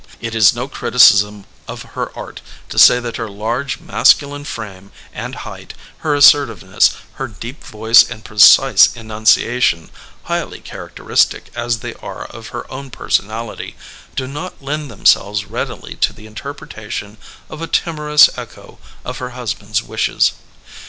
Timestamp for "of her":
1.67-2.11, 12.25-12.65, 19.05-19.37